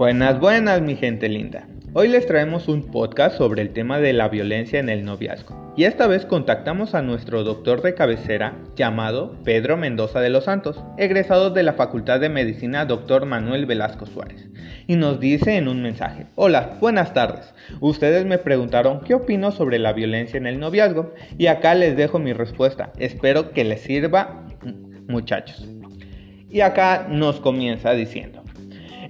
Buenas, 0.00 0.40
buenas, 0.40 0.80
mi 0.80 0.96
gente 0.96 1.28
linda. 1.28 1.68
Hoy 1.92 2.08
les 2.08 2.24
traemos 2.24 2.68
un 2.68 2.90
podcast 2.90 3.36
sobre 3.36 3.60
el 3.60 3.74
tema 3.74 4.00
de 4.00 4.14
la 4.14 4.30
violencia 4.30 4.80
en 4.80 4.88
el 4.88 5.04
noviazgo. 5.04 5.74
Y 5.76 5.84
esta 5.84 6.06
vez 6.06 6.24
contactamos 6.24 6.94
a 6.94 7.02
nuestro 7.02 7.44
doctor 7.44 7.82
de 7.82 7.92
cabecera 7.92 8.56
llamado 8.74 9.36
Pedro 9.44 9.76
Mendoza 9.76 10.20
de 10.20 10.30
los 10.30 10.44
Santos, 10.44 10.82
egresado 10.96 11.50
de 11.50 11.64
la 11.64 11.74
Facultad 11.74 12.18
de 12.18 12.30
Medicina 12.30 12.86
Dr. 12.86 13.26
Manuel 13.26 13.66
Velasco 13.66 14.06
Suárez. 14.06 14.48
Y 14.86 14.96
nos 14.96 15.20
dice 15.20 15.58
en 15.58 15.68
un 15.68 15.82
mensaje, 15.82 16.28
hola, 16.34 16.78
buenas 16.80 17.12
tardes. 17.12 17.52
Ustedes 17.80 18.24
me 18.24 18.38
preguntaron 18.38 19.02
qué 19.02 19.12
opino 19.12 19.52
sobre 19.52 19.78
la 19.78 19.92
violencia 19.92 20.38
en 20.38 20.46
el 20.46 20.60
noviazgo 20.60 21.12
y 21.36 21.48
acá 21.48 21.74
les 21.74 21.94
dejo 21.94 22.18
mi 22.18 22.32
respuesta. 22.32 22.90
Espero 22.96 23.52
que 23.52 23.64
les 23.64 23.82
sirva 23.82 24.46
muchachos. 25.08 25.68
Y 26.48 26.62
acá 26.62 27.06
nos 27.10 27.38
comienza 27.38 27.92
diciendo. 27.92 28.39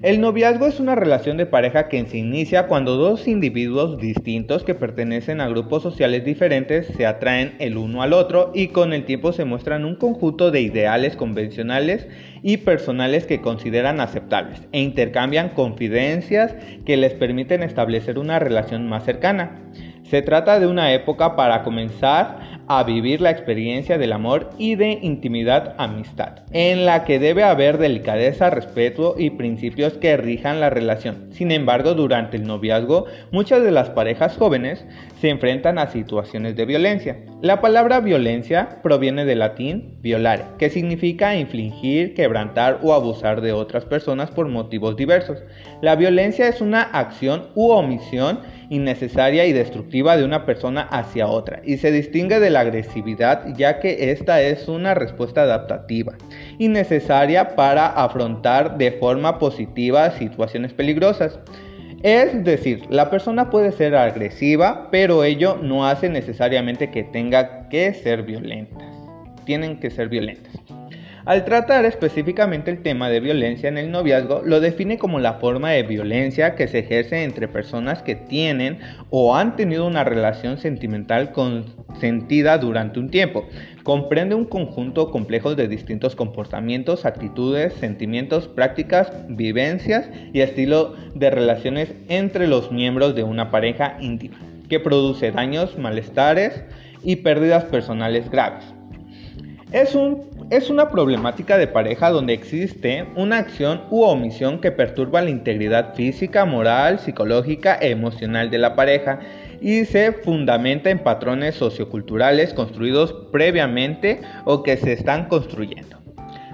El 0.03 0.23
noviazgo 0.23 0.67
es 0.67 0.81
una 0.81 0.95
relación 0.95 1.37
de 1.37 1.45
pareja 1.45 1.91
que 1.91 2.03
se 2.07 2.17
inicia 2.17 2.69
cuando 2.69 2.97
dos 2.97 3.29
individuos 3.29 3.99
distintos 3.99 4.65
que 4.65 4.75
pertenecen 4.75 5.43
a 5.43 5.49
grupos 5.51 5.83
sociales 5.83 6.25
diferentes 6.25 6.87
se 6.97 7.05
atraen 7.05 7.55
el 7.59 7.77
uno 7.77 8.01
al 8.01 8.15
otro 8.15 8.51
y 8.55 8.69
con 8.69 8.95
el 8.95 9.05
tiempo 9.05 9.35
se 9.35 9.45
muestran 9.45 9.85
un 9.85 9.97
conjunto 9.97 10.51
de 10.51 10.63
ideales 10.63 11.17
convencionales 11.17 12.09
y 12.43 12.57
personales 12.57 13.27
que 13.27 13.43
consideran 13.43 14.01
aceptables 14.01 14.63
e 14.73 14.81
intercambian 14.81 15.51
confidencias 15.51 16.55
que 16.87 16.97
les 16.97 17.13
permiten 17.13 17.63
establecer 17.63 18.19
una 18.19 18.39
relación 18.39 18.89
más 18.89 19.05
cercana. 19.05 19.61
Se 20.05 20.23
trata 20.23 20.59
de 20.59 20.67
una 20.67 20.95
época 20.95 21.37
para 21.37 21.63
comenzar 21.63 22.60
a 22.73 22.85
vivir 22.85 23.21
la 23.21 23.31
experiencia 23.31 23.99
del 23.99 24.13
amor 24.13 24.51
y 24.57 24.77
de 24.77 25.01
intimidad 25.03 25.75
amistad, 25.77 26.45
en 26.53 26.87
la 26.87 27.05
que 27.05 27.19
debe 27.19 27.43
haber 27.43 27.79
delicadeza, 27.79 28.49
respeto 28.49 29.17
y 29.19 29.31
principios 29.31 29.95
que 29.95 30.17
rijan 30.17 30.61
la 30.61 30.71
relación. 30.71 31.31
Sin 31.33 31.51
embargo, 31.51 31.95
durante 31.95 32.37
el 32.37 32.45
noviazgo, 32.47 33.07
muchas 33.33 33.65
de 33.65 33.73
las 33.73 33.91
parejas 33.91 34.37
jóvenes 34.37 34.87
se 35.21 35.31
enfrentan 35.31 35.81
a 35.81 35.89
situaciones 35.89 36.55
de 36.55 36.65
violencia. 36.65 37.19
La 37.43 37.61
palabra 37.61 37.99
violencia 37.99 38.81
proviene 38.85 39.25
del 39.25 39.41
latín 39.41 39.99
violare, 40.01 40.45
que 40.57 40.71
significa 40.71 41.35
infligir, 41.35 42.15
quebrantar 42.15 42.79
o 42.85 42.95
abusar 42.95 43.41
de 43.41 43.51
otras 43.53 43.85
personas 43.85 44.31
por 44.31 44.47
motivos 44.47 44.97
diversos. 44.97 45.43
La 45.83 45.97
violencia 45.97 46.47
es 46.47 46.61
una 46.61 46.83
acción 46.83 47.49
u 47.57 47.71
omisión 47.71 48.39
innecesaria 48.71 49.47
y 49.47 49.53
destructiva 49.53 50.17
de 50.17 50.25
una 50.25 50.47
persona 50.47 50.83
hacia 50.83 51.27
otra 51.27 51.61
y 51.65 51.79
se 51.79 51.91
distingue 51.91 52.39
de 52.39 52.51
la 52.51 52.60
agresividad 52.61 53.55
ya 53.57 53.81
que 53.81 54.11
esta 54.11 54.41
es 54.41 54.69
una 54.69 54.95
respuesta 54.95 55.43
adaptativa 55.43 56.15
y 56.59 56.69
necesaria 56.69 57.57
para 57.57 57.87
afrontar 57.87 58.79
de 58.79 58.93
forma 58.93 59.39
positiva 59.39 60.11
situaciones 60.13 60.73
peligrosas. 60.73 61.39
Es 62.03 62.45
decir, 62.45 62.83
la 62.89 63.11
persona 63.11 63.51
puede 63.51 63.73
ser 63.73 63.95
agresiva, 63.95 64.89
pero 64.91 65.23
ello 65.23 65.59
no 65.63 65.87
hace 65.87 66.09
necesariamente 66.09 66.91
que 66.91 67.05
tenga 67.05 67.69
que 67.69 67.93
ser 67.93 68.23
violenta. 68.23 68.79
Tienen 69.45 69.79
que 69.79 69.91
ser 69.91 70.09
violentas. 70.09 70.80
Al 71.27 71.45
tratar 71.45 71.85
específicamente 71.85 72.71
el 72.71 72.83
tema 72.83 73.11
de 73.11 73.21
violencia 73.21 73.69
en 73.69 73.77
el 73.77 73.91
noviazgo, 73.91 74.41
lo 74.43 74.61
define 74.61 74.97
como 74.97 75.21
la 75.21 75.35
forma 75.35 75.71
de 75.71 75.83
violencia 75.83 76.55
que 76.55 76.67
se 76.67 76.79
ejerce 76.79 77.25
entre 77.25 77.47
personas 77.47 78.03
que 78.03 78.15
tienen 78.15 78.79
o 79.11 79.37
han 79.37 79.55
tenido 79.55 79.87
una 79.87 80.03
relación 80.03 80.57
sentimental 80.57 81.33
consentida 81.33 82.57
durante 82.57 83.01
un 83.01 83.11
tiempo. 83.11 83.45
Comprende 83.83 84.35
un 84.35 84.47
conjunto 84.47 85.11
complejo 85.11 85.55
de 85.55 85.69
distintos 85.69 86.17
comportamientos, 86.17 87.05
actitudes, 87.05 87.75
sentimientos, 87.75 88.49
prácticas, 88.49 89.13
vivencias 89.29 90.09
y 90.33 90.41
estilo 90.41 90.95
de 91.15 91.31
relaciones 91.31 91.93
entre 92.09 92.47
los 92.47 92.73
miembros 92.73 93.15
de 93.15 93.25
una 93.25 93.51
pareja 93.51 93.99
íntima, 94.01 94.39
que 94.71 94.81
produce 94.81 95.33
daños, 95.33 95.77
malestares 95.79 96.65
y 97.03 97.17
pérdidas 97.17 97.65
personales 97.65 98.31
graves. 98.31 98.65
Es, 99.73 99.95
un, 99.95 100.40
es 100.51 100.69
una 100.69 100.91
problemática 100.91 101.57
de 101.57 101.69
pareja 101.69 102.11
donde 102.11 102.33
existe 102.33 103.07
una 103.15 103.39
acción 103.39 103.83
u 103.91 104.03
omisión 104.03 104.61
que 104.61 104.73
perturba 104.73 105.23
la 105.23 105.31
integridad 105.31 105.95
física, 105.95 106.45
moral, 106.45 106.99
psicológica 106.99 107.79
e 107.81 107.91
emocional 107.91 108.51
de 108.51 108.59
la 108.59 108.75
pareja 108.75 109.21
y 109.61 109.85
se 109.85 110.13
fundamenta 110.13 110.91
en 110.91 110.99
patrones 110.99 111.55
socioculturales 111.55 112.53
construidos 112.53 113.13
previamente 113.31 114.21
o 114.45 114.65
que 114.65 114.77
se 114.77 114.93
están 114.93 115.27
construyendo. 115.27 116.00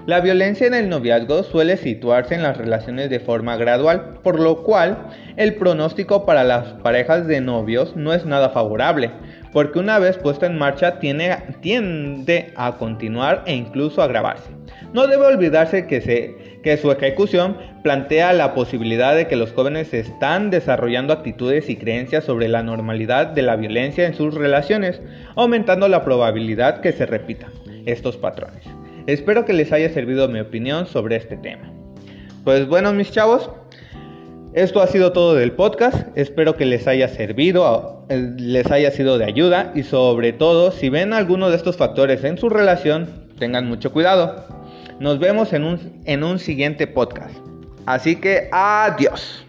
La 0.07 0.21
violencia 0.21 0.65
en 0.65 0.73
el 0.73 0.87
noviazgo 0.87 1.43
suele 1.43 1.75
situarse 1.75 2.33
en 2.33 2.41
las 2.41 2.55
relaciones 2.55 3.09
de 3.09 3.19
forma 3.19 3.57
gradual, 3.57 4.19
por 4.23 4.39
lo 4.39 4.63
cual 4.63 4.97
el 5.35 5.55
pronóstico 5.55 6.25
para 6.25 6.45
las 6.45 6.75
parejas 6.81 7.27
de 7.27 7.41
novios 7.41 7.93
no 7.97 8.13
es 8.13 8.25
nada 8.25 8.47
favorable, 8.51 9.11
porque 9.51 9.79
una 9.79 9.99
vez 9.99 10.17
puesta 10.17 10.45
en 10.45 10.57
marcha 10.57 10.99
tiende 10.99 12.53
a 12.55 12.77
continuar 12.77 13.43
e 13.47 13.53
incluso 13.53 14.01
agravarse. 14.01 14.49
No 14.93 15.07
debe 15.07 15.25
olvidarse 15.25 15.87
que, 15.87 16.61
que 16.63 16.77
su 16.77 16.89
ejecución 16.89 17.57
plantea 17.83 18.31
la 18.31 18.53
posibilidad 18.53 19.13
de 19.13 19.27
que 19.27 19.35
los 19.35 19.51
jóvenes 19.51 19.93
están 19.93 20.51
desarrollando 20.51 21.11
actitudes 21.11 21.69
y 21.69 21.75
creencias 21.75 22.23
sobre 22.23 22.47
la 22.47 22.63
normalidad 22.63 23.27
de 23.27 23.41
la 23.41 23.57
violencia 23.57 24.07
en 24.07 24.13
sus 24.13 24.33
relaciones, 24.35 25.01
aumentando 25.35 25.89
la 25.89 26.05
probabilidad 26.05 26.79
que 26.79 26.93
se 26.93 27.05
repitan 27.05 27.51
estos 27.85 28.15
patrones. 28.15 28.76
Espero 29.07 29.45
que 29.45 29.53
les 29.53 29.71
haya 29.71 29.89
servido 29.89 30.27
mi 30.27 30.41
opinión 30.41 30.85
sobre 30.85 31.15
este 31.15 31.37
tema. 31.37 31.71
Pues 32.43 32.67
bueno, 32.67 32.91
mis 32.91 33.09
chavos, 33.09 33.49
esto 34.53 34.81
ha 34.81 34.87
sido 34.87 35.13
todo 35.13 35.33
del 35.33 35.53
podcast. 35.53 36.07
Espero 36.17 36.57
que 36.57 36.65
les 36.65 36.87
haya 36.87 37.07
servido, 37.07 38.05
eh, 38.09 38.33
les 38.37 38.69
haya 38.69 38.91
sido 38.91 39.17
de 39.17 39.23
ayuda 39.23 39.71
y 39.73 39.83
sobre 39.83 40.33
todo, 40.33 40.71
si 40.71 40.89
ven 40.89 41.13
alguno 41.13 41.49
de 41.49 41.55
estos 41.55 41.77
factores 41.77 42.25
en 42.25 42.37
su 42.37 42.49
relación, 42.49 43.29
tengan 43.39 43.65
mucho 43.65 43.93
cuidado. 43.93 44.45
Nos 44.99 45.19
vemos 45.19 45.53
en 45.53 45.63
un, 45.63 46.01
en 46.03 46.25
un 46.25 46.37
siguiente 46.37 46.85
podcast. 46.85 47.37
Así 47.85 48.17
que 48.17 48.49
adiós. 48.51 49.46